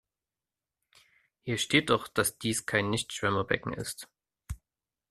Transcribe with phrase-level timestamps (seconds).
[1.43, 4.09] Hier steht doch, dass dies kein Nichtschwimmerbecken ist.